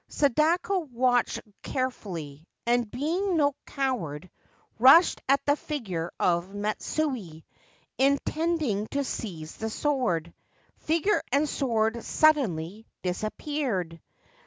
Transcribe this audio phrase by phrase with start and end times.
[0.07, 4.31] Sadako watched carefully, and, being no coward,
[4.79, 7.43] rushed at the figure of Matsue,
[7.99, 10.33] intending to seize the sword.
[10.79, 14.01] Figure and sword suddenly disappeared.